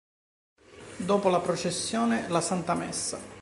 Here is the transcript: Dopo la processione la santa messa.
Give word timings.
Dopo 0.97 1.29
la 1.29 1.39
processione 1.39 2.27
la 2.29 2.41
santa 2.41 2.73
messa. 2.73 3.19